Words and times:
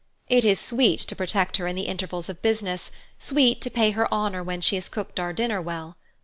It 0.29 0.45
is 0.45 0.59
sweet 0.59 0.99
to 1.01 1.15
protect 1.15 1.57
her 1.57 1.67
in 1.67 1.75
the 1.75 1.83
intervals 1.83 2.27
of 2.27 2.41
business, 2.41 2.89
sweet 3.19 3.61
to 3.61 3.69
pay 3.69 3.91
her 3.91 4.11
honour 4.11 4.41
when 4.41 4.59
she 4.59 4.73
has 4.73 4.89
cooked 4.89 5.19
our 5.19 5.31
dinner 5.31 5.61
well. 5.61 5.95